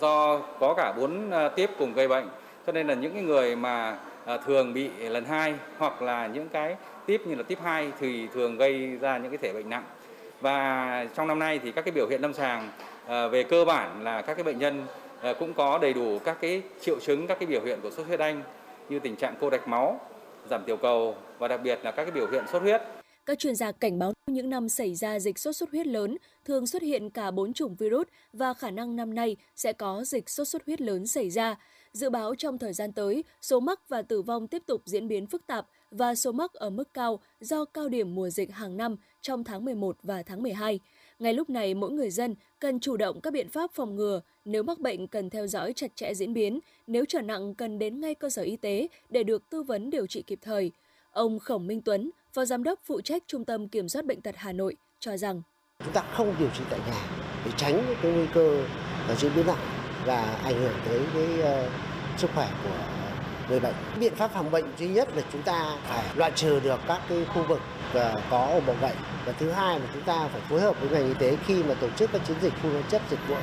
[0.00, 2.28] Do có cả bốn à, tiếp cùng gây bệnh,
[2.66, 6.76] cho nên là những người mà à, thường bị lần hai hoặc là những cái
[7.06, 9.84] tiếp như là tiếp 2 thì thường gây ra những cái thể bệnh nặng.
[10.40, 12.70] Và trong năm nay thì các cái biểu hiện lâm sàng
[13.06, 14.86] à, về cơ bản là các cái bệnh nhân
[15.38, 18.18] cũng có đầy đủ các cái triệu chứng các cái biểu hiện của sốt huyết
[18.18, 18.42] đanh
[18.88, 20.00] như tình trạng cô đạch máu,
[20.50, 22.82] giảm tiểu cầu và đặc biệt là các cái biểu hiện sốt huyết.
[23.28, 26.66] Các chuyên gia cảnh báo những năm xảy ra dịch sốt xuất huyết lớn thường
[26.66, 30.48] xuất hiện cả bốn chủng virus và khả năng năm nay sẽ có dịch sốt
[30.48, 31.56] xuất huyết lớn xảy ra.
[31.92, 35.26] Dự báo trong thời gian tới, số mắc và tử vong tiếp tục diễn biến
[35.26, 38.96] phức tạp và số mắc ở mức cao do cao điểm mùa dịch hàng năm
[39.20, 40.80] trong tháng 11 và tháng 12.
[41.18, 44.62] Ngay lúc này, mỗi người dân cần chủ động các biện pháp phòng ngừa, nếu
[44.62, 48.14] mắc bệnh cần theo dõi chặt chẽ diễn biến, nếu trở nặng cần đến ngay
[48.14, 50.72] cơ sở y tế để được tư vấn điều trị kịp thời.
[51.10, 54.34] Ông Khổng Minh Tuấn, Phó Giám đốc phụ trách Trung tâm Kiểm soát Bệnh tật
[54.38, 55.42] Hà Nội, cho rằng
[55.84, 57.08] Chúng ta không điều trị tại nhà
[57.44, 58.64] để tránh cái nguy cơ
[59.18, 59.58] diễn biến nặng
[60.06, 61.70] và ảnh hưởng tới cái uh,
[62.16, 62.76] sức khỏe của
[63.48, 63.74] người bệnh.
[64.00, 67.24] Biện pháp phòng bệnh duy nhất là chúng ta phải loại trừ được các cái
[67.34, 68.94] khu vực uh, có ổ bọ gậy
[69.26, 71.74] và thứ hai là chúng ta phải phối hợp với ngành y tế khi mà
[71.74, 73.36] tổ chức các chiến dịch phun hóa chất dịch vụ.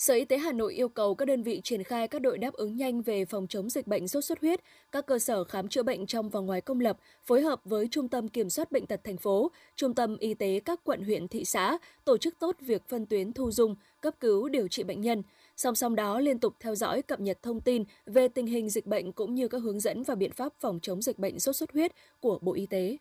[0.00, 2.52] Sở Y tế Hà Nội yêu cầu các đơn vị triển khai các đội đáp
[2.52, 4.60] ứng nhanh về phòng chống dịch bệnh sốt xuất huyết,
[4.92, 8.08] các cơ sở khám chữa bệnh trong và ngoài công lập phối hợp với Trung
[8.08, 11.44] tâm Kiểm soát bệnh tật thành phố, Trung tâm Y tế các quận huyện thị
[11.44, 15.22] xã tổ chức tốt việc phân tuyến thu dung, cấp cứu điều trị bệnh nhân.
[15.56, 18.86] Song song đó liên tục theo dõi cập nhật thông tin về tình hình dịch
[18.86, 21.72] bệnh cũng như các hướng dẫn và biện pháp phòng chống dịch bệnh sốt xuất
[21.72, 22.96] huyết của Bộ Y tế.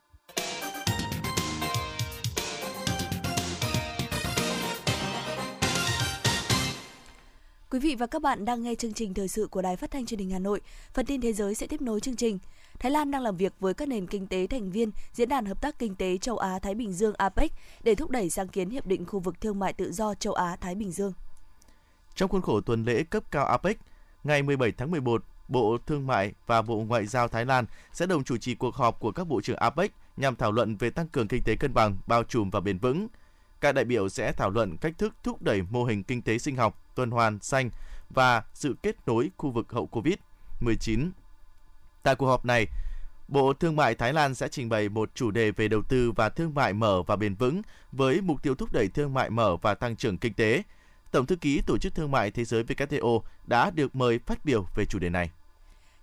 [7.72, 10.06] Quý vị và các bạn đang nghe chương trình thời sự của Đài Phát thanh
[10.06, 10.62] Truyền hình Hà Nội.
[10.94, 12.40] Phần tin thế giới sẽ tiếp nối chương trình.
[12.80, 15.62] Thái Lan đang làm việc với các nền kinh tế thành viên Diễn đàn Hợp
[15.62, 17.52] tác Kinh tế Châu Á Thái Bình Dương APEC
[17.84, 20.56] để thúc đẩy sáng kiến hiệp định khu vực thương mại tự do Châu Á
[20.62, 21.14] Thái Bình Dương.
[22.16, 23.78] Trong khuôn khổ tuần lễ cấp cao APEC,
[24.24, 28.24] ngày 17 tháng 11, Bộ Thương mại và Bộ Ngoại giao Thái Lan sẽ đồng
[28.24, 31.28] chủ trì cuộc họp của các bộ trưởng APEC nhằm thảo luận về tăng cường
[31.28, 33.08] kinh tế cân bằng, bao trùm và bền vững.
[33.62, 36.56] Các đại biểu sẽ thảo luận cách thức thúc đẩy mô hình kinh tế sinh
[36.56, 37.70] học, tuần hoàn, xanh
[38.10, 41.10] và sự kết nối khu vực hậu Covid-19.
[42.04, 42.68] Tại cuộc họp này,
[43.28, 46.30] Bộ Thương mại Thái Lan sẽ trình bày một chủ đề về đầu tư và
[46.30, 49.74] thương mại mở và bền vững với mục tiêu thúc đẩy thương mại mở và
[49.76, 50.64] tăng trưởng kinh tế.
[51.12, 54.66] Tổng thư ký Tổ chức Thương mại Thế giới WTO đã được mời phát biểu
[54.76, 55.30] về chủ đề này.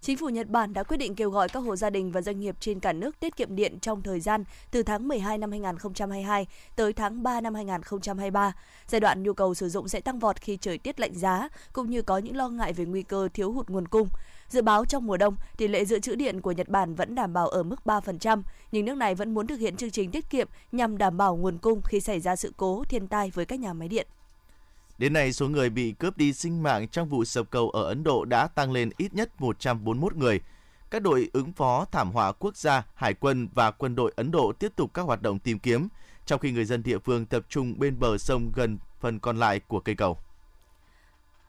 [0.07, 2.41] Chính phủ Nhật Bản đã quyết định kêu gọi các hộ gia đình và doanh
[2.41, 6.47] nghiệp trên cả nước tiết kiệm điện trong thời gian từ tháng 12 năm 2022
[6.77, 8.53] tới tháng 3 năm 2023.
[8.87, 11.91] Giai đoạn nhu cầu sử dụng sẽ tăng vọt khi thời tiết lạnh giá, cũng
[11.91, 14.09] như có những lo ngại về nguy cơ thiếu hụt nguồn cung.
[14.49, 17.33] Dự báo trong mùa đông, tỷ lệ dự trữ điện của Nhật Bản vẫn đảm
[17.33, 18.43] bảo ở mức 3%,
[18.73, 21.59] nhưng nước này vẫn muốn thực hiện chương trình tiết kiệm nhằm đảm bảo nguồn
[21.59, 24.07] cung khi xảy ra sự cố thiên tai với các nhà máy điện.
[24.99, 28.05] Đến nay, số người bị cướp đi sinh mạng trong vụ sập cầu ở Ấn
[28.05, 30.41] Độ đã tăng lên ít nhất 141 người.
[30.91, 34.53] Các đội ứng phó thảm họa quốc gia, hải quân và quân đội Ấn Độ
[34.53, 35.89] tiếp tục các hoạt động tìm kiếm,
[36.27, 39.61] trong khi người dân địa phương tập trung bên bờ sông gần phần còn lại
[39.61, 40.19] của cây cầu.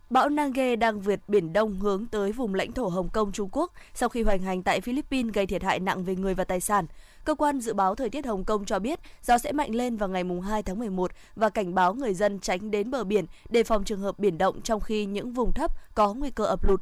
[0.10, 3.74] Bão Nange đang vượt Biển Đông hướng tới vùng lãnh thổ Hồng Kông Trung Quốc
[3.94, 6.86] sau khi hoành hành tại Philippines gây thiệt hại nặng về người và tài sản.
[7.26, 10.10] Cơ quan dự báo thời tiết Hồng Kông cho biết gió sẽ mạnh lên vào
[10.10, 13.84] ngày 2 tháng 11 và cảnh báo người dân tránh đến bờ biển đề phòng
[13.84, 16.82] trường hợp biển động trong khi những vùng thấp có nguy cơ ập lụt.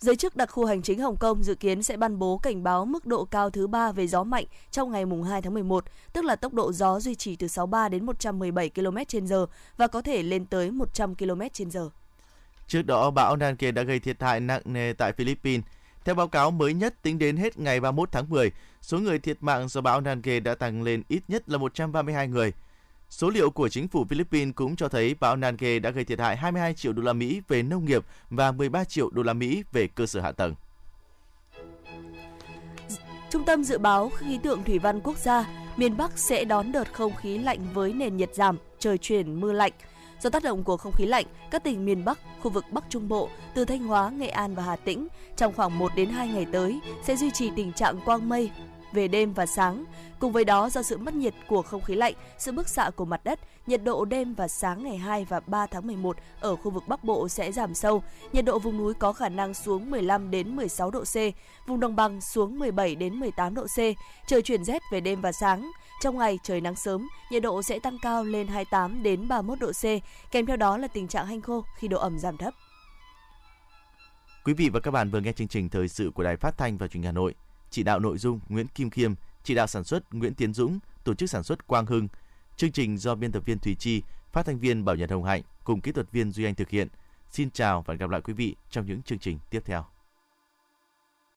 [0.00, 2.84] Giới chức đặc khu hành chính Hồng Kông dự kiến sẽ ban bố cảnh báo
[2.84, 6.36] mức độ cao thứ ba về gió mạnh trong ngày 2 tháng 11, tức là
[6.36, 9.46] tốc độ gió duy trì từ 63 đến 117 km/h
[9.76, 11.88] và có thể lên tới 100 km/h.
[12.68, 15.64] Trước đó, bão Nanke đã gây thiệt hại nặng nề tại Philippines.
[16.04, 18.50] Theo báo cáo mới nhất tính đến hết ngày 31 tháng 10,
[18.80, 22.52] số người thiệt mạng do bão Nanke đã tăng lên ít nhất là 132 người.
[23.10, 26.36] Số liệu của chính phủ Philippines cũng cho thấy bão Nanke đã gây thiệt hại
[26.36, 29.86] 22 triệu đô la Mỹ về nông nghiệp và 13 triệu đô la Mỹ về
[29.86, 30.54] cơ sở hạ tầng.
[33.30, 35.44] Trung tâm dự báo khí tượng thủy văn quốc gia,
[35.76, 39.52] miền Bắc sẽ đón đợt không khí lạnh với nền nhiệt giảm trời chuyển mưa
[39.52, 39.72] lạnh.
[40.20, 43.08] Do tác động của không khí lạnh, các tỉnh miền Bắc, khu vực Bắc Trung
[43.08, 46.46] Bộ, từ Thanh Hóa, Nghệ An và Hà Tĩnh trong khoảng 1 đến 2 ngày
[46.52, 48.50] tới sẽ duy trì tình trạng quang mây
[48.92, 49.84] về đêm và sáng.
[50.18, 53.04] Cùng với đó, do sự mất nhiệt của không khí lạnh, sự bức xạ của
[53.04, 56.70] mặt đất, nhiệt độ đêm và sáng ngày 2 và 3 tháng 11 ở khu
[56.70, 58.02] vực Bắc Bộ sẽ giảm sâu.
[58.32, 61.16] Nhiệt độ vùng núi có khả năng xuống 15 đến 16 độ C,
[61.66, 63.78] vùng đồng bằng xuống 17 đến 18 độ C.
[64.26, 65.70] Trời chuyển rét về đêm và sáng.
[66.00, 69.72] Trong ngày trời nắng sớm, nhiệt độ sẽ tăng cao lên 28 đến 31 độ
[69.72, 69.84] C,
[70.30, 72.54] kèm theo đó là tình trạng hanh khô khi độ ẩm giảm thấp.
[74.44, 76.78] Quý vị và các bạn vừa nghe chương trình thời sự của Đài Phát thanh
[76.78, 77.34] và Truyền hình Hà Nội.
[77.70, 81.14] Chỉ đạo nội dung Nguyễn Kim Khiêm, chỉ đạo sản xuất Nguyễn Tiến Dũng, tổ
[81.14, 82.08] chức sản xuất Quang Hưng.
[82.56, 85.42] Chương trình do biên tập viên Thùy Chi, phát thanh viên Bảo Nhật Hồng Hạnh
[85.64, 86.88] cùng kỹ thuật viên Duy Anh thực hiện.
[87.30, 89.84] Xin chào và hẹn gặp lại quý vị trong những chương trình tiếp theo.